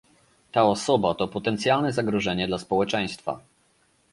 Ta 0.51 0.63
osoba 0.63 1.13
to 1.15 1.27
potencjalne 1.27 1.91
zagrożenie 1.91 2.47
dla 2.47 2.57
społeczeństwa 2.57 3.39